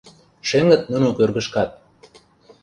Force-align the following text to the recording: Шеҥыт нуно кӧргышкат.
Шеҥыт 0.47 0.83
нуно 0.91 1.07
кӧргышкат. 1.17 1.69